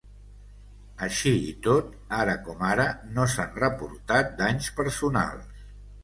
Així 1.07 1.33
i 1.49 1.51
tot, 1.67 1.91
ara 2.19 2.33
com 2.47 2.63
ara 2.69 2.85
no 3.17 3.25
s’han 3.33 3.51
reportat 3.65 4.33
danys 4.41 4.71
personals. 4.79 5.61